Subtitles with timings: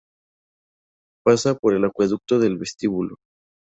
[1.23, 3.17] Pasa por el "acueducto del vestíbulo".